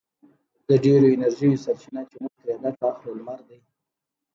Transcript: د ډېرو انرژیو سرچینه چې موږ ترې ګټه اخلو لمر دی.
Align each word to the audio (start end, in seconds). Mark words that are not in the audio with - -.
د 0.67 0.69
ډېرو 0.83 1.07
انرژیو 1.15 1.61
سرچینه 1.63 2.01
چې 2.09 2.15
موږ 2.21 2.35
ترې 2.41 2.53
ګټه 2.63 2.83
اخلو 2.91 3.11
لمر 3.19 3.39
دی. 3.47 3.57